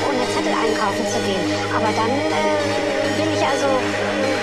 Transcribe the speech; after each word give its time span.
auch 0.00 0.08
ohne 0.08 0.24
Zettel 0.32 0.52
einkaufen 0.52 1.04
zu 1.04 1.18
gehen. 1.28 1.44
Aber 1.76 1.90
dann 1.92 2.10
äh, 2.10 3.20
bin 3.20 3.28
ich 3.36 3.42
also 3.44 3.68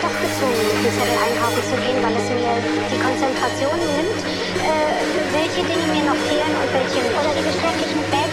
doch 0.02 0.16
gezwungen, 0.22 0.62
ohne 0.78 0.90
Zettel 0.94 1.18
einkaufen 1.18 1.64
zu 1.66 1.76
gehen, 1.82 1.98
weil 2.02 2.16
es 2.18 2.28
mir 2.30 2.54
die 2.94 3.02
Konzentration 3.02 3.78
nimmt, 3.98 4.20
äh, 4.62 5.02
welche 5.34 5.62
Dinge 5.66 5.88
mir 5.90 6.06
noch 6.06 6.20
fehlen 6.30 6.54
und 6.54 6.70
welche 6.74 7.00
nicht. 7.02 7.16
Oder 7.18 7.34
die 7.34 7.46
geschäftlichen 7.46 8.04
Bätze. 8.12 8.28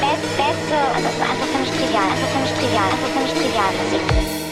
Also, 0.44 1.08
also 1.08 1.08
es 1.08 1.20
also 1.20 1.24
also 1.24 1.24
ist 1.24 1.30
einfach 1.30 1.48
für 1.52 1.60
mich 1.60 1.70
trivial, 1.70 2.08
einfach 2.10 2.28
für 2.28 2.40
mich 2.40 2.52
trivial, 2.52 2.88
einfach 2.90 3.10
für 3.14 3.20
mich 3.20 3.32
trivial. 3.32 4.43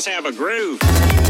Does 0.00 0.06
have 0.06 0.24
a 0.24 0.32
groove. 0.32 1.29